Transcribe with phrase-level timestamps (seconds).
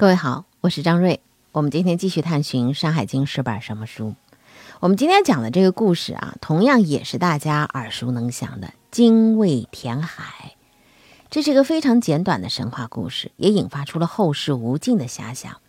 [0.00, 1.20] 各位好，我是张瑞。
[1.52, 4.14] 我们今天继续探寻《山海经》是本什么书？
[4.78, 10.56] 我们今天讲的这个故事啊，同样也是大家耳熟能详的精卫填海。
[11.28, 15.60] 这是一个非常简短的神话故事，也引发出了后世无尽的遐想。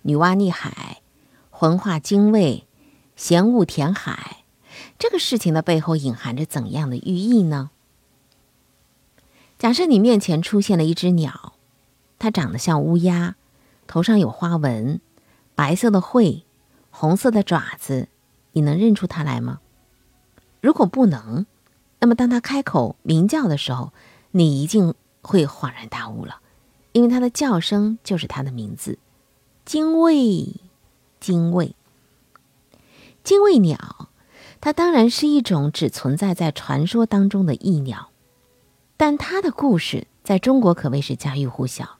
[0.00, 1.02] 女娲溺海，
[1.50, 2.66] 魂化精卫，
[3.14, 4.38] 咸物填海，
[4.98, 7.68] 这个事情的背后隐含着怎样的寓意呢？
[9.58, 11.52] 假设你面前出现了一只鸟，
[12.18, 13.36] 它长得像乌鸦。
[13.86, 15.00] 头上有花纹，
[15.54, 16.44] 白色的喙，
[16.90, 18.08] 红色的爪子，
[18.52, 19.60] 你能认出它来吗？
[20.60, 21.46] 如果不能，
[22.00, 23.92] 那么当它开口鸣叫的时候，
[24.32, 26.40] 你一定会恍然大悟了，
[26.92, 28.98] 因为它的叫声就是它的名字——
[29.64, 30.60] 精卫。
[31.18, 31.74] 精卫，
[33.24, 34.10] 精卫鸟，
[34.60, 38.10] 它当然是一种只存在在传说当中的异鸟，
[38.96, 41.98] 但它的故事在中国可谓是家喻户晓。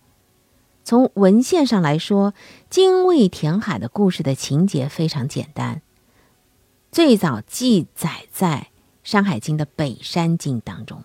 [0.86, 2.32] 从文献上来说，
[2.70, 5.82] 精卫填海的故事的情节非常简单，
[6.92, 8.68] 最早记载在
[9.02, 11.02] 《山海经》的《北山经》当中。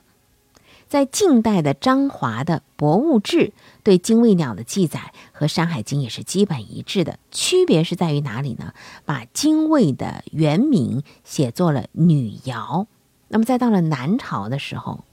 [0.87, 3.37] 在近代的张华的《博物志》
[3.81, 8.75] 对精卫鸟的记载和《山海经》也是基本一致的，区别是在于哪里呢？
[9.03, 12.85] 把精卫的原名写作了女瑶。
[13.29, 15.03] 那么，再到了南朝的时候，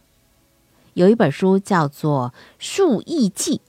[0.93, 3.63] 有一本书叫做《述异记》。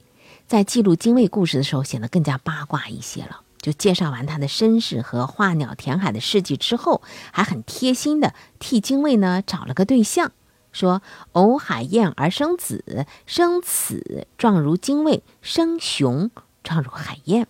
[0.50, 3.42] 在记录精卫故事的时候，显得更加八卦一些了。
[3.61, 10.31] 就介绍完他的身世和画鸟填海的事迹之后，还很贴心的替精卫呢找了个对象，
[10.72, 16.31] 说：“偶海燕而生子，生此状如精卫，生雄
[16.64, 17.47] 状如海燕。”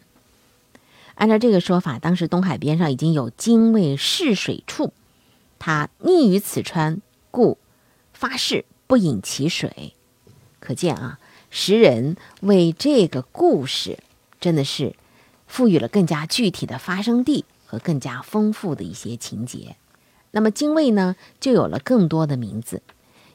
[1.16, 4.92] 按照这个说法，当时东海边上已经有精卫试水处，
[5.58, 7.58] 他溺于此川，故
[8.12, 9.94] 发誓不饮其水。
[10.60, 11.18] 可见啊。
[11.50, 14.00] 诗人为这个故事，
[14.40, 14.96] 真的是
[15.48, 19.76] 赋予了更加具体的发生地和更加丰富的一些情节。
[20.32, 22.84] 那么精卫呢，就有了更多的名字，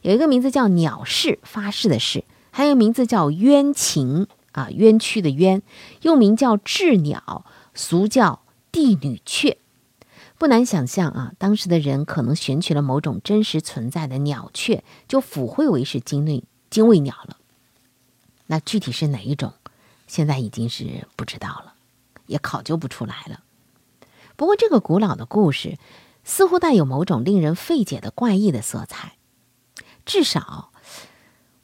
[0.02, 2.22] 有一个名字叫鸟氏，发誓的誓；
[2.52, 5.60] 还有名字叫冤禽啊，冤屈的冤，
[6.02, 9.58] 又名叫鸷鸟，俗叫帝女雀。
[10.38, 17.38] 不难想象啊，当时的人可能选取了某种真实存在的鸟雀，就附会为是精卫精卫鸟了。
[18.46, 19.52] 那具体是哪一种，
[20.06, 21.74] 现在已经是不知道了，
[22.26, 23.40] 也考究不出来了。
[24.36, 25.78] 不过，这个古老的故事
[26.24, 29.14] 似乎带有某种令人费解的怪异的色彩。
[30.04, 30.72] 至少，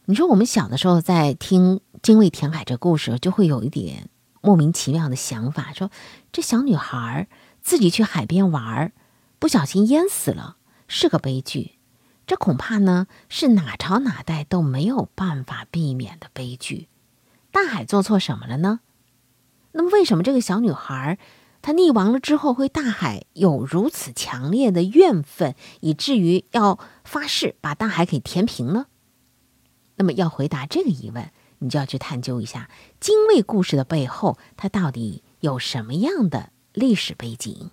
[0.06, 4.08] 你说我们小的时候在听精卫填海这故事，就会有一点
[4.41, 5.91] 莫名其妙的想法：说
[6.32, 7.28] 这小女孩
[7.60, 8.92] 自己去海边玩，
[9.38, 10.56] 不小心淹死了，
[10.88, 11.79] 是个悲剧。
[12.30, 16.86] 这恐怕呢是哪朝哪代都没有办法避免的悲剧。
[17.50, 18.78] 大海做错什么了呢？
[19.72, 21.18] 那么为什么这个小女孩
[21.60, 28.86] 她溺亡了之后，会大海有如此强烈的怨愤，以至于要发誓把大海给填平呢？
[29.97, 32.70] 那么要回答这个疑问，你就要去探究一下
[33.00, 37.72] 精卫故事的背后，它到底有什么样的历史背景。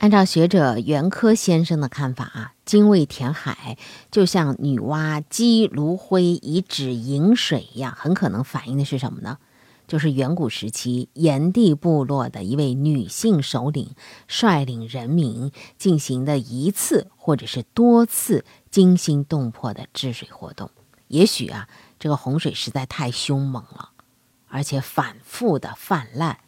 [0.00, 3.76] 按照学者袁科先生的看法啊，精卫填海
[4.10, 9.36] 就像女娲击炉灰以止饮水一样，很可能反映的是什么呢？
[9.86, 13.94] 就是远古时期炎帝部落的一位女性首领
[14.26, 20.70] 率领人民进行的一次或者是多次惊心动魄的治水活动。
[21.08, 23.90] 也许啊，这个洪水实在太凶猛了，
[24.48, 26.38] 而且反复的泛滥，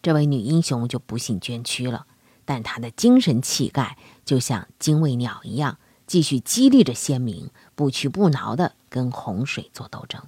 [0.00, 2.06] 这位女英雄就不幸捐躯了。
[2.44, 10.22] 但他的精神气概就像精卫鸟一样，继续激励着先民不屈不挠地跟洪水做斗争。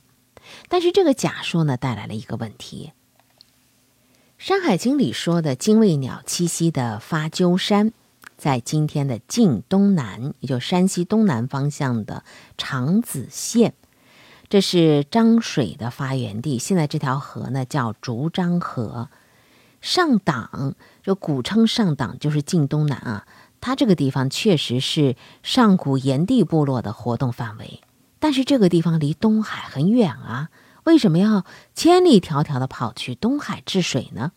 [0.69, 2.93] 但是这个假说呢，带来了一个问题：
[4.37, 7.93] 《山海经》里说的精卫鸟栖息的发鸠山，
[8.37, 12.25] 在今天的晋东南，也就山西东南方向的
[12.59, 13.75] 长子县，
[14.51, 16.59] 这是漳水的发源地。
[16.59, 19.09] 现在这条河呢，叫竹漳河。
[19.81, 20.75] 上党，
[21.05, 23.27] 就古称上党，就是晋东南啊。
[23.61, 27.81] 它这个地方确实是上古炎帝部落的活动范围，
[28.19, 30.49] 但是这个地方离东海很远啊。
[30.85, 34.33] 为什么要千里迢迢的跑去东海治水呢？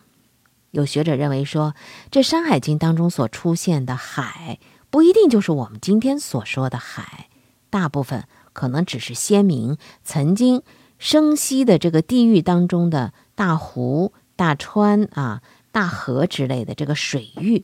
[0.71, 1.73] 有学者认为说，
[2.11, 4.59] 这《山海经》当中所出现的海，
[4.89, 7.29] 不一定就是我们今天所说的海，
[7.69, 10.61] 大部分可能只是先民曾经
[10.99, 15.41] 生息的这个地域当中的大湖、大川啊、
[15.77, 17.63] 大河之类的这个水域。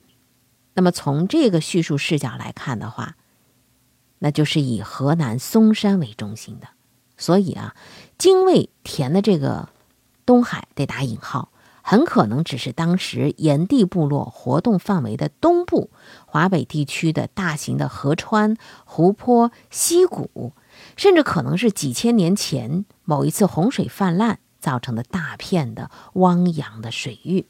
[0.75, 3.15] 那么从这个叙述视角来看的话，
[4.19, 6.67] 那就是以河南嵩山为中心的，
[7.17, 7.75] 所以啊，
[8.19, 9.69] 精卫填的这个
[10.27, 11.49] 东海得打引号。
[11.81, 15.89] 很可能只是当时炎帝部落活动范围的东部
[16.27, 18.55] 华北地区的大型的河川、
[18.85, 20.53] 湖泊、溪谷，
[20.95, 27.47] 甚至可能是几千年前某一次洪水泛滥造成的大片的汪洋的水域。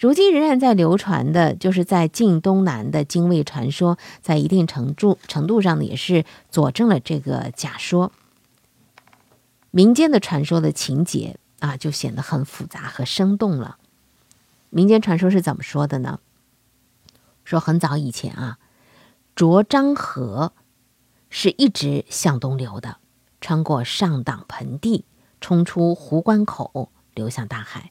[0.00, 8.10] 如今仍然在流传的，就是在晋东南的精卫传说，在一定程度程度上呢，也是佐证了这个假说。
[9.70, 11.36] 民间的传说的情节。
[11.60, 13.76] 啊，就显得很复杂和生动了。
[14.70, 16.20] 民间传说是怎么说的呢？
[17.44, 18.56] 说很早以前啊，
[19.34, 20.54] 浊漳河
[21.28, 22.96] 是一直向东流的，
[23.42, 25.04] 穿过上党盆地，
[25.38, 27.90] 冲出壶关口，流向大海。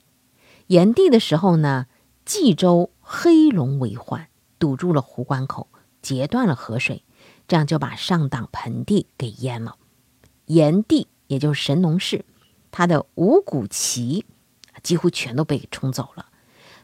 [0.65, 1.85] 炎帝的时候呢，
[2.31, 4.27] 冀州黑龙为患，
[4.59, 5.67] 堵住了壶关口，
[5.99, 7.03] 截断了河水，
[7.47, 9.77] 这样就把上党盆地给淹了。
[10.45, 12.23] 炎帝也就是神农氏。
[12.69, 14.27] 他的五谷旗
[14.83, 16.27] 几乎全都被冲走了，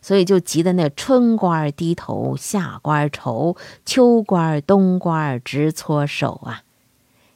[0.01, 3.55] 所以就急得那春官低头，夏官愁，
[3.85, 6.63] 秋官冬官直搓手啊！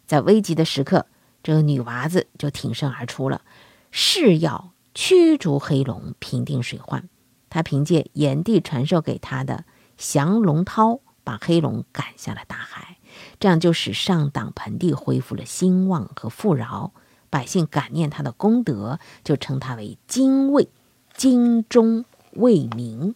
[0.08, 1.06] 在危急的时刻，
[1.44, 3.44] 这个女娃子就挺身而出了，
[3.92, 7.08] 誓要驱逐黑龙，平定水患。
[7.50, 9.66] 他凭借炎帝传授给他的
[9.98, 12.98] 降龙涛，把黑龙赶下了大海，
[13.40, 16.92] 这样就使上党盆地恢复了兴旺和富饶。
[17.32, 20.68] 百姓感念他的功德，就称他为精卫，
[21.14, 23.14] 精忠卫民。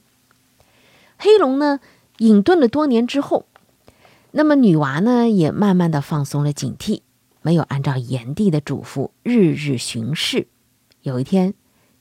[1.18, 1.80] 黑龙呢，
[2.20, 3.48] 隐遁了多年之后，
[4.32, 7.02] 那么女娃呢，也慢慢的放松了警惕，
[7.42, 10.48] 没有按照炎帝的嘱咐日日巡视。
[11.02, 11.56] 有一天，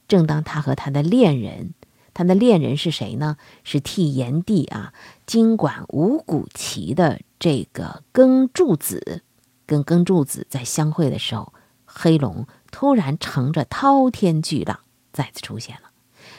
[0.07, 1.73] 正当他和他的恋人，
[2.15, 3.37] 他的恋人是谁呢？
[3.65, 4.93] 是替炎帝啊
[5.27, 9.23] 经管五谷齐的这个耕柱子，
[9.67, 11.53] 跟耕柱子在相会的时候。
[11.95, 14.81] 黑龙突然乘着滔天巨浪
[15.13, 15.91] 再次出现了，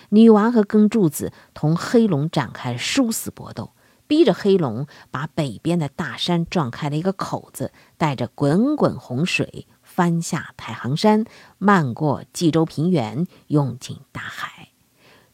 [0.09, 3.73] 女王和耕柱子同黑龙展开殊死搏斗，
[4.07, 11.23] 逼着黑龙把北边的大山撞开了一个口子，带着滚滚洪水翻下太行山，
[11.59, 14.69] 漫过冀州平原，涌进大海。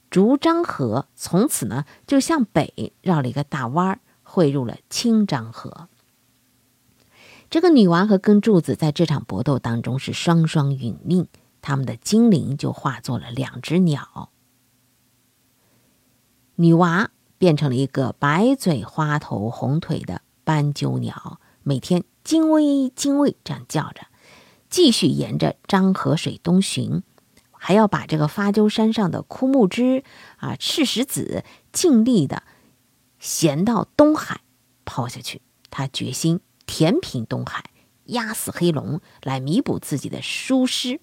[0.09, 5.87] 竹漳河从此呢就向北绕了一个大弯儿，汇入了清漳河。
[7.49, 11.27] 这个女娃和根柱子在这场搏斗当中是双双殒命，
[11.61, 14.29] 他们的精灵就化作了两只鸟。
[16.55, 24.07] 女娃变成了一个白嘴花头红腿的斑鸠鸟，每天“精卫精卫”这样叫着，
[24.69, 27.01] 继续沿着漳河水东巡，
[27.59, 30.03] 还要把这个发鸠山上的枯木枝
[30.37, 32.41] 啊、赤石子尽力的
[33.19, 34.41] 衔到东海
[34.83, 35.43] 抛下去。
[35.69, 36.41] 他决心。
[36.71, 37.71] 填平东海，
[38.05, 40.99] 压死黑龙，来弥补自己的疏失。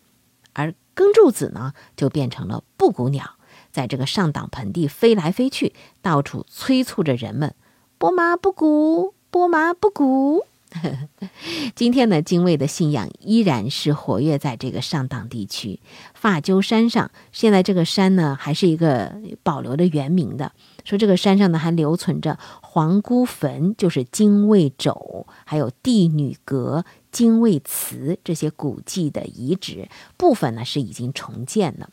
[0.53, 3.33] 而耕柱子呢，就变成了布谷鸟，
[3.73, 7.57] 在这个上党盆地飞来飞去，到处催促着人们：
[7.99, 10.47] 拨麻布谷，拨麻布谷。
[11.75, 15.81] 今天呢，精卫的信仰依然是活跃在这个上党地区
[16.13, 17.11] 发鸠山上。
[17.33, 20.53] 现在这个山呢，还是一个保留的原名的。
[20.85, 29.89] 说这个山上呢，还留存着皇姑坟，就是精卫冢，还有帝女阁、精卫祠这些古迹的遗址。
[30.17, 31.89] 部分呢是已经重建了，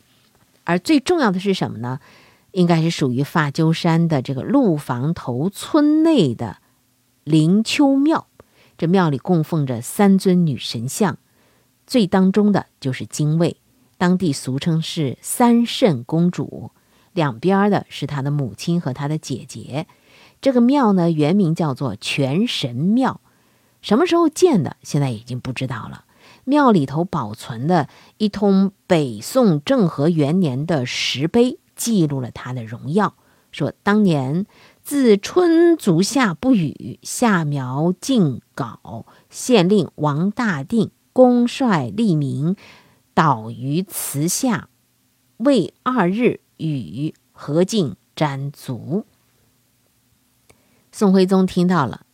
[0.64, 2.00] 而最重要的是什么呢？
[2.52, 6.58] 应该是属于发鸠山的这个鹿房头村内的
[7.24, 8.28] 灵丘庙。
[8.78, 11.18] 这庙里供奉着三尊女神像，
[11.86, 13.58] 最当中的就是精卫，
[13.98, 16.72] 当地俗称是三圣公主。
[17.14, 19.88] 两边的是她的母亲和她的姐姐。
[20.42, 23.22] 这个庙呢，原名叫做全神庙，
[23.82, 26.06] 什么时候建的，现在已经不知道了。
[26.46, 27.88] 庙里头保存的
[28.18, 33.14] 一通北宋政和元年的石碑，记录了他的荣耀，
[33.52, 34.46] 说当年
[34.84, 42.56] 自春足夏不雨，夏苗晋稿，县令王大定公率吏民
[43.14, 44.70] 导于祠下，
[45.38, 46.42] 未二日。
[46.58, 49.06] 与何进沾足。
[50.94, 52.06] 宋徽宗听到了，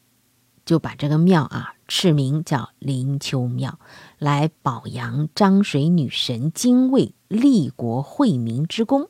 [0.65, 3.79] 就把这个庙啊敕名叫灵丘庙，
[4.17, 9.09] 来保扬漳水女神精卫立国惠民之功。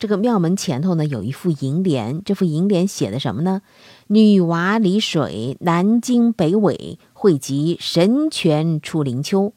[0.00, 3.60] 这个庙门前头呢有一副楹联，这副楹联写的什么呢？
[4.06, 9.52] 女娃离水，南经北纬，汇集神泉出灵丘。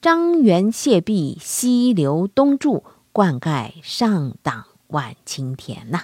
[0.00, 5.98] 张元谢壁，西流东注，灌溉上党万顷田呐。《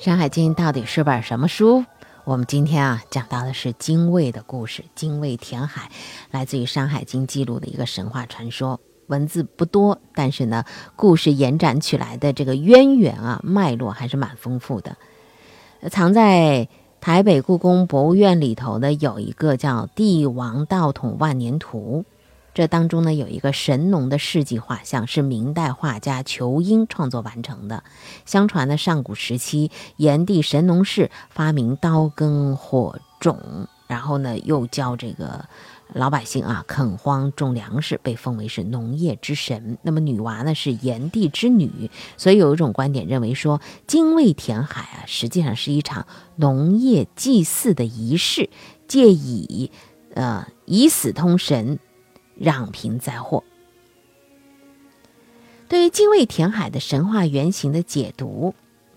[0.00, 1.84] 山海经》到底是本什么书？
[2.24, 4.82] 我们今天啊讲到的是精卫的故事。
[4.94, 5.90] 精卫填海，
[6.30, 8.80] 来自于《山海经》记录的一个神话传说。
[9.08, 10.64] 文字不多，但是呢，
[10.96, 14.96] 故事延展起来的这个渊源啊脉络还是蛮丰富的。
[15.90, 16.66] 藏在
[17.02, 22.06] 台北故宫博物院里头的有一个叫《帝王道统万年图》。
[22.52, 27.84] 这当中呢，有一个神农的事迹画像，是明代画家裘英创作完成的。
[28.26, 35.46] 相传呢，上古时期，炎帝神农氏发明刀耕火种，然后呢，又教这个
[35.94, 39.78] 老百姓啊垦荒种粮食，被奉为是农业之神。
[39.82, 46.04] 那么女娃呢，是炎帝之女，所以有一种观点认为说，精卫填海啊，实际上是一场
[46.34, 48.50] 农业祭祀的仪式，
[48.88, 49.70] 借以
[50.14, 51.78] 呃以死通神。
[52.40, 53.44] 让平灾祸。
[55.68, 58.54] 对于精卫填海的神话原型的解读，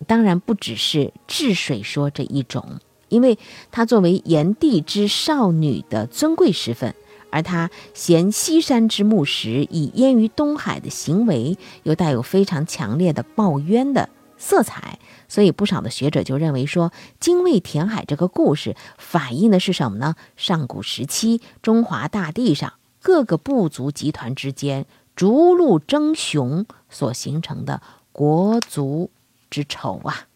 [0.07, 3.37] 当然不只是治水说这一种，因为
[3.69, 6.95] 她作为炎帝之少女的尊贵身份，
[7.29, 14.09] 而她衔西山之木石以淹于东海的行为，又带有非常强烈的报冤的
[14.39, 14.97] 色彩，
[15.27, 20.15] 所以不少的学者就认为说，精卫填海这个故事反映的是什么呢？
[20.35, 22.73] 上古时期中华大地上。
[23.03, 27.81] 各个部族集团之间逐鹿争雄所形成的
[28.13, 29.11] 国族
[29.49, 30.27] 之仇啊！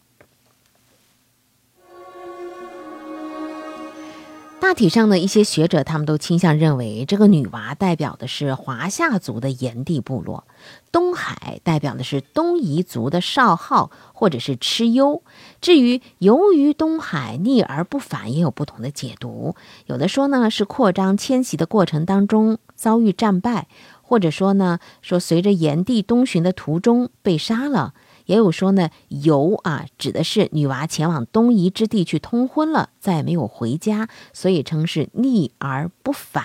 [4.60, 10.44] 大体上呢一些学者，他们都倾向认为，这个女娃代表的是华夏族的炎帝部落，
[10.92, 15.22] 东海代表的是东夷族的少昊或者是蚩尤。
[15.60, 19.54] 至于由于东海逆而不返，也有不同的解读。
[19.86, 23.68] 有的说呢，是扩张迁徙的过程当中遭遇战败，
[24.02, 27.94] 或者说呢，说随着炎帝东巡的途中被杀了。
[28.28, 36.44] 也有说呢，游啊，指的是女娃前往东夷之地去通婚了，再也没有回家，所以称是逆而不返。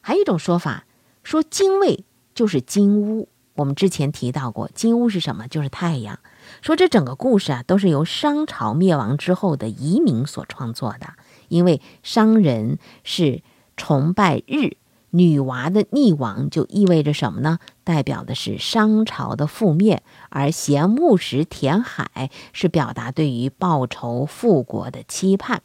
[0.00, 0.86] 还有一种说法，
[1.22, 2.04] 说精卫
[2.34, 3.28] 就是金乌。
[3.56, 5.46] 我们之前提到过，金乌是什么？
[5.48, 6.18] 就是太阳。
[6.62, 11.12] 说这整个故事啊，都是由商朝灭亡之后的移民所创作的，
[11.48, 13.42] 因为商人是
[13.76, 14.78] 崇拜日。
[15.10, 17.58] 女娃的溺亡就意味着什么呢？
[17.84, 25.62] 代表的是商朝的覆灭，而衔木石填海是表达对于报仇复国的期盼。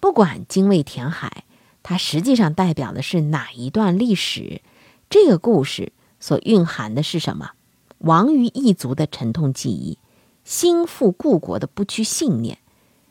[0.00, 1.44] 不管精卫填海，
[1.82, 4.62] 它实际上代表的是哪一段历史？
[5.10, 7.50] 这个故事所蕴含的是什么？
[7.98, 9.98] 亡于异族的沉痛记忆，
[10.44, 12.58] 心复故国的不屈信念，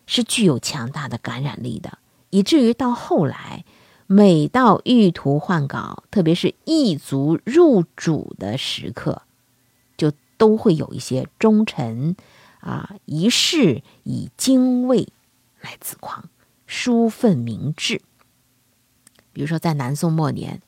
[0.07, 1.99] 是具有强大的感染力的，
[2.31, 3.63] 以至于到后来。
[4.13, 9.21] 每到欲图换稿，特别是异族入主的时刻，
[9.95, 12.17] 就都会有一些忠臣
[12.59, 15.07] 啊，一世以精卫
[15.61, 16.25] 来自狂，
[16.67, 18.01] 书愤明志。
[19.31, 20.61] 比如说，在南宋末年，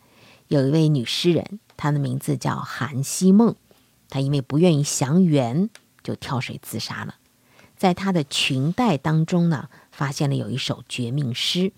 [0.48, 3.58] 有一位女诗人，她的名字叫韩熙梦，
[4.08, 5.70] 她因为不愿意降元，
[6.02, 7.16] 就跳水自杀了。
[7.76, 11.74] 在她的裙带当中呢，发现了有一首绝命诗。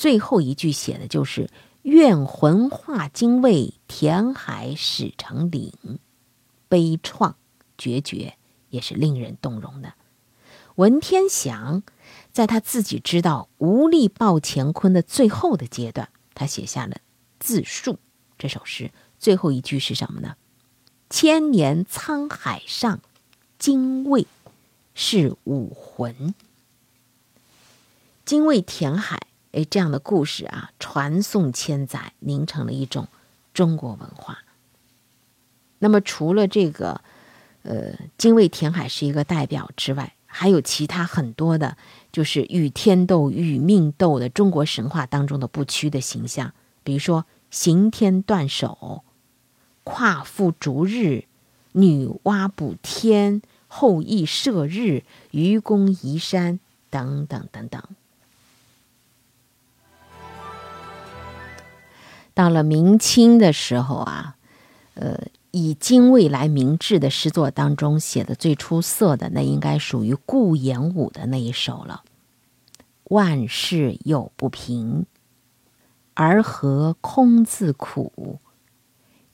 [0.00, 1.50] 最后一句写的就是
[1.84, 5.74] “愿魂化精卫，填海始成岭”，
[6.70, 7.34] 悲怆
[7.76, 8.38] 决绝，
[8.70, 9.92] 也是令人动容的。
[10.76, 11.82] 文天祥
[12.32, 16.94] 在他自己知道无力报乾坤的最后的阶段，他写下了
[17.38, 17.92] 《自述》
[18.38, 18.90] 这首诗。
[19.18, 20.36] 最后一句是什么呢
[21.10, 23.00] ？“千年沧海上，
[23.58, 24.26] 精卫
[24.94, 26.34] 是武魂。
[28.24, 29.20] 精卫填海。”
[29.52, 33.08] 哎，这样的故事啊，传颂千载，凝成了一种
[33.52, 34.38] 中国文化。
[35.80, 37.00] 那么，除了这个，
[37.62, 41.76] 呃，精卫填海是一个代表之外，还有其他很多的，
[42.12, 46.52] 就是与天斗、与命斗的中国神话当中的不屈的形象。
[46.84, 49.02] 比如说，刑天断手、
[49.82, 51.24] 夸父逐日、
[51.72, 55.02] 女娲补天、后羿射日、
[55.32, 57.82] 愚公移山等等等等。
[62.40, 64.36] 到了明清的时候啊，
[64.94, 72.02] 呃，以精卫来明志的诗作当中写的最出色的，那应该属于顾炎武的那一首了。
[73.10, 75.04] 万事有不平，
[76.14, 78.38] 而何空自苦？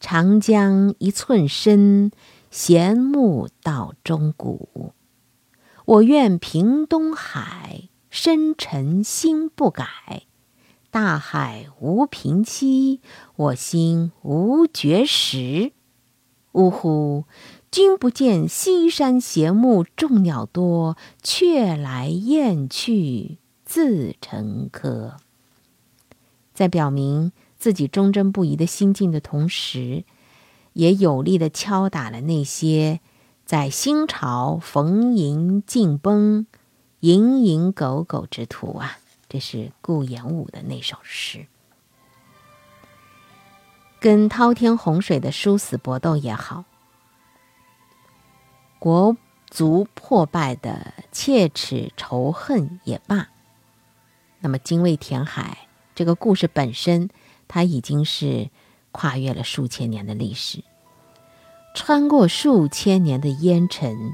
[0.01, 2.11] 长江一寸深，
[2.51, 4.93] 闲木到中古。
[5.85, 10.26] 我愿平东海，深沉心不改。
[10.97, 13.03] 大海无平期，
[13.37, 15.73] 我心无绝时。
[16.53, 17.27] 呜呼！
[17.71, 23.37] 君不见西山斜木众鸟多，雀来雁去
[23.67, 25.19] 自成柯。
[26.55, 30.05] 在表明自己忠贞不移的心境的同时，
[30.73, 33.01] 也有力的敲打了那些
[33.45, 36.47] 在新朝逢迎进崩、
[37.03, 38.97] 蝇营狗苟之徒啊。
[39.29, 41.47] 这是顾炎武的那首诗，
[43.99, 46.65] 跟滔天洪水的殊死搏斗也好，
[48.79, 49.17] 国
[49.51, 53.29] 足破败的切齿仇恨也罢，
[54.39, 57.11] 那么精卫填海这个故事本身，
[57.49, 58.51] 它已经是
[58.93, 60.63] 跨越了数千年的历史，
[61.75, 64.13] 穿过数千年的烟尘，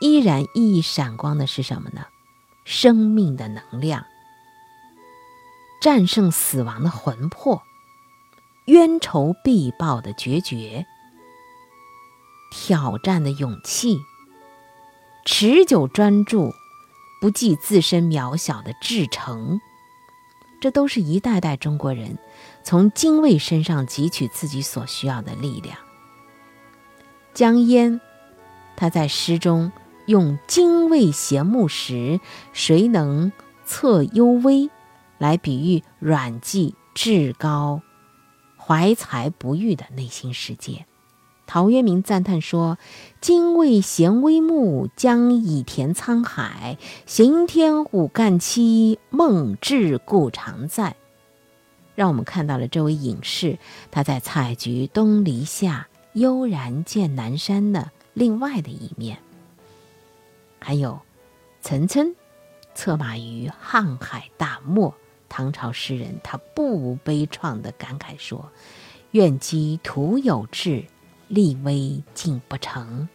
[0.00, 2.06] 依然熠熠闪光的是什么呢？
[2.64, 4.06] 生命的能量。
[5.80, 7.62] 战胜死亡的魂魄，
[8.66, 10.86] 冤仇必报的决绝，
[12.50, 14.00] 挑战的勇气，
[15.24, 16.52] 持久专注，
[17.20, 19.60] 不计自身渺小的至诚，
[20.60, 22.18] 这都是一代代中国人
[22.64, 25.78] 从精卫身上汲取自己所需要的力量。
[27.34, 28.00] 江淹，
[28.76, 29.70] 他在诗中
[30.06, 32.20] 用“精卫衔木石，
[32.52, 33.30] 谁能
[33.64, 34.68] 测幽微”。
[35.18, 37.82] 来比喻阮籍至高、
[38.56, 40.86] 怀才不遇的内心世界。
[41.46, 42.76] 陶渊明赞叹说
[43.22, 46.76] ：“精卫衔微木，将以填沧海。
[47.06, 50.94] 行天五干七，梦志故常在。”
[51.96, 53.58] 让我们看到了这位隐士
[53.90, 59.18] 他在“采菊东篱下，悠然见南山”的另外的一面。
[60.60, 61.00] 还有，
[61.62, 62.14] 岑参
[62.74, 64.94] 策马于瀚海大漠。
[65.28, 68.50] 唐朝诗人他不无悲怆的感慨说
[69.12, 70.84] ：“愿积徒有志，
[71.28, 73.08] 立威竟不成。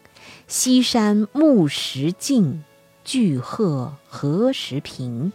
[0.47, 2.63] 西山木石尽，
[3.04, 5.34] 巨壑何时平？”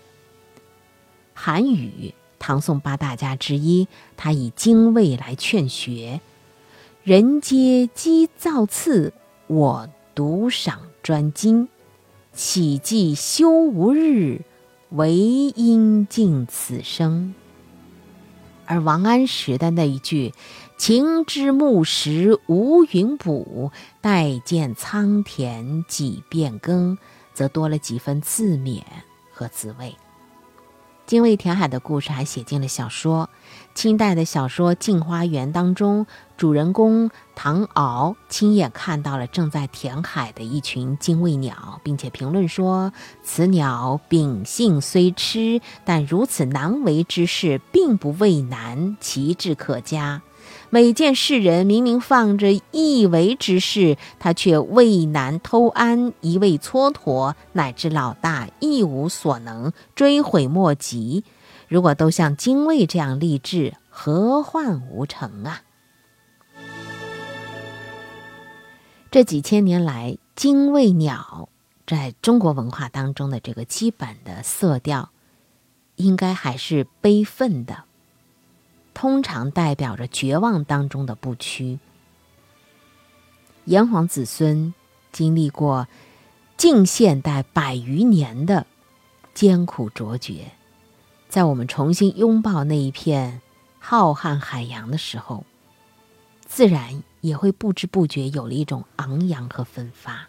[1.34, 3.86] 韩愈，唐宋八大家之一，
[4.16, 6.20] 他以精卫来劝学
[7.04, 9.12] ：“人皆积造次，
[9.46, 11.68] 我独赏专精。
[12.32, 14.42] 岂计休无日？”
[14.90, 17.34] 唯应尽此生。
[18.66, 20.34] 而王安石的那一句
[20.76, 26.98] “晴之暮时无云补，待见苍田几变更”，
[27.32, 28.82] 则多了几分自勉
[29.32, 29.96] 和滋味。
[31.08, 33.30] 精卫填海的故事还写进了小说。
[33.74, 42.92] 清代的小说《镜花缘》当中，主人公唐敖亲眼看到了正在填海的一群精卫鸟，并且评论说
[43.24, 50.20] ：“此鸟秉性虽痴，但如此难为之事，并不畏难，其志可嘉。”
[50.70, 61.24] 每见世人明明放着易为之事，他却畏难偷安，一味蹉跎，乃至老大一无所能，追悔莫及。
[61.68, 65.62] 如果都像精卫这样励志，何患无成啊？
[69.10, 71.48] 这几千年来，精卫鸟
[71.86, 75.08] 在中国文化当中的这个基本的色调，
[75.96, 77.87] 应该还是悲愤的。
[79.00, 81.78] 通常代表着绝望当中的不屈。
[83.64, 84.74] 炎黄子孙
[85.12, 85.86] 经历过
[86.56, 88.66] 近现代百余年的
[89.34, 90.50] 艰苦卓绝，
[91.28, 93.40] 在我们重新拥抱那一片
[93.78, 95.44] 浩瀚海洋的时候，
[96.44, 100.26] 自然也会不知不觉有了一种昂扬和奋发。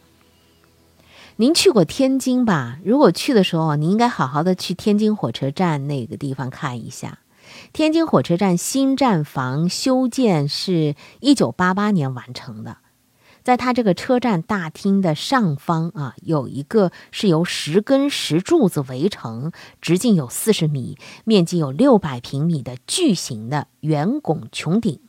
[1.38, 2.78] 您去过天津吧？
[2.86, 7.18] 如果去的时候，您应该好好的去天津火车站那个地方看一下。
[7.74, 12.78] 天津火车站新站房修建是一九八八年完成的，
[13.44, 25.00] 在它这个车站大厅的上方啊，有一个是由十根石柱子围成，直径有四十米，面积有六百平米的巨型的圆拱穹顶。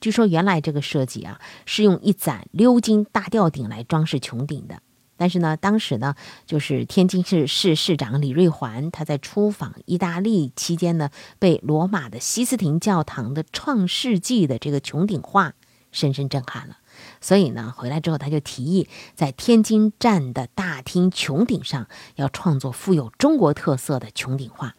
[0.00, 4.80] 据说原来这个设计啊，是用一盏鎏金大吊顶来装饰穹顶的。
[5.18, 6.14] 但是呢，当时呢，
[6.46, 15.54] 就是天津市市市长李瑞环，他在出访意大利期间呢，被罗马的西斯廷教堂的创世纪的这个穹顶画
[15.90, 16.78] 深深震撼了。
[17.20, 24.76] 所以呢，回来之后他就提议，在天津站的大厅穹顶上要创作富有中国特色的穹顶画。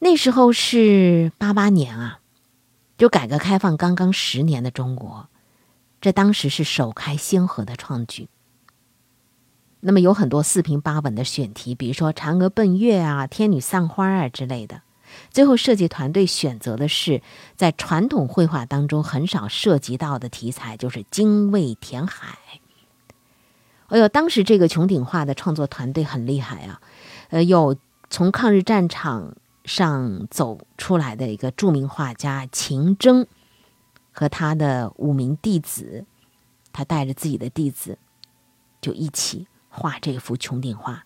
[0.00, 2.18] 那时候是八八年啊，
[2.98, 5.28] 就改革开放刚刚十年的中国，
[6.00, 8.28] 这当时是首开先河的创举。
[9.84, 14.82] 那么有很多四平八稳的选题，比如说嫦娥奔月啊、天女散花啊之类的。
[15.30, 17.20] 最后设计团队选择的是
[17.56, 22.38] 在传统绘画当中很少涉及到的题材，就是精卫填海。
[23.88, 26.80] 哎呦，当时这个穹顶画的创作团队很厉害啊，
[27.30, 27.76] 呃，有
[28.08, 33.26] 从抗日战场上走出来的一个著名画家秦征
[34.12, 36.06] 和他的五名弟子，
[36.72, 37.98] 他带着自己的弟子
[38.80, 39.48] 就一起。
[39.74, 41.04] 画这幅穹顶画，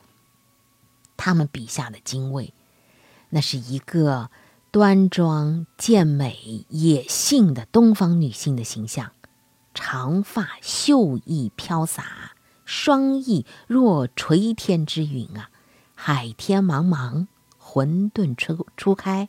[1.17, 2.53] 他们笔下的精卫，
[3.31, 4.29] 那是一个
[4.73, 9.13] 端庄健美、野性的东方女性的形象，
[9.73, 15.51] 长发秀逸飘洒，双翼若垂天之云啊！
[15.95, 19.29] 海天茫茫，混沌初初开，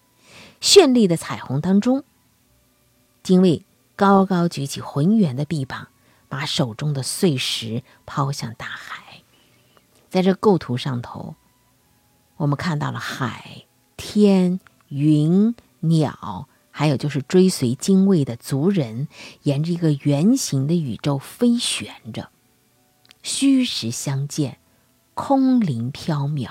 [0.59, 2.03] 绚丽的彩虹当中，
[3.21, 3.63] 精卫
[3.95, 5.87] 高高举起浑圆的臂膀，
[6.27, 9.06] 把手中的碎石抛向大海。
[10.17, 11.35] 在这构图上头，
[12.37, 13.65] 我们看到了海、
[13.97, 19.07] 天、云、鸟，还有就是追随精卫的族人，
[19.43, 22.31] 沿着一个圆形的宇宙飞旋着，
[23.21, 24.57] 虚实相间，
[25.13, 26.49] 空灵缥缈。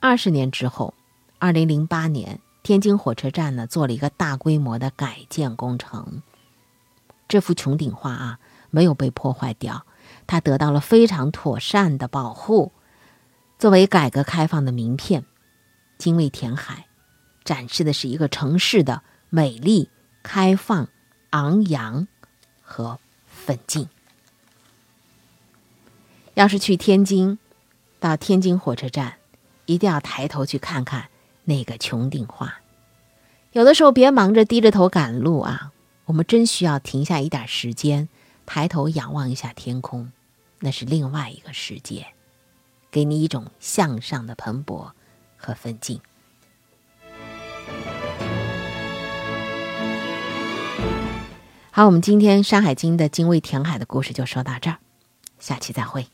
[0.00, 0.92] 二十年之后，
[1.38, 6.20] 二零零八年，天津火车站呢做了一个大规模的改建工程，
[7.26, 9.86] 这幅穹顶画啊没有被破坏掉。
[10.30, 12.70] 它得到了非常妥善的保护，
[13.58, 15.24] 作为改革开放的名片，
[15.98, 16.86] 精卫填海，
[17.42, 19.90] 展示的是一个城市的美丽、
[20.22, 20.86] 开放、
[21.30, 22.06] 昂扬
[22.62, 23.88] 和奋进。
[26.34, 27.40] 要是去天津，
[27.98, 29.14] 到天津火车站，
[29.66, 31.08] 一定要抬头去看看
[31.42, 32.60] 那个穹顶画。
[33.50, 35.72] 有的时候别忙着低着头赶路啊，
[36.04, 38.08] 我们真需要停下一点时间，
[38.46, 40.12] 抬头仰望一下天空。
[40.62, 42.06] 那是另外一个世界，
[42.90, 44.90] 给你一种向上的蓬勃
[45.36, 45.98] 和奋进。
[51.70, 54.78] 好，我们今天《山海经》的精卫填海的故事就说到这儿，
[55.38, 56.08] 下期再会。